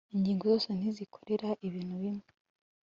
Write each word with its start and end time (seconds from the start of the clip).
ingingo 0.15 0.43
zose 0.51 0.69
ntizikore 0.77 1.47
ibintu 1.67 1.95
bimwe 2.01 2.27